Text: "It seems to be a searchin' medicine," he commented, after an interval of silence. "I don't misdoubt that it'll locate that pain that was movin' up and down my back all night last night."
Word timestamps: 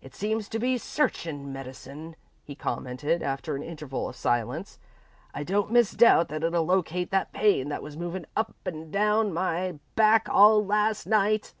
"It 0.00 0.14
seems 0.14 0.48
to 0.50 0.60
be 0.60 0.76
a 0.76 0.78
searchin' 0.78 1.52
medicine," 1.52 2.14
he 2.44 2.54
commented, 2.54 3.24
after 3.24 3.56
an 3.56 3.64
interval 3.64 4.08
of 4.08 4.14
silence. 4.14 4.78
"I 5.34 5.42
don't 5.42 5.72
misdoubt 5.72 6.28
that 6.28 6.44
it'll 6.44 6.62
locate 6.64 7.10
that 7.10 7.32
pain 7.32 7.70
that 7.70 7.82
was 7.82 7.96
movin' 7.96 8.24
up 8.36 8.54
and 8.64 8.92
down 8.92 9.32
my 9.32 9.80
back 9.96 10.28
all 10.28 10.60
night 10.60 10.68
last 10.68 11.06
night." 11.08 11.54